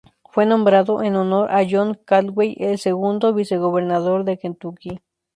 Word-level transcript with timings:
Fue 0.31 0.47
nombrado 0.47 1.03
en 1.03 1.15
honor 1.15 1.51
a 1.51 1.61
John 1.69 1.93
Caldwell, 1.93 2.55
el 2.57 2.79
segundo 2.79 3.35
Vicegobernador 3.35 4.23
de 4.23 4.39
Kentucky. 4.39 4.99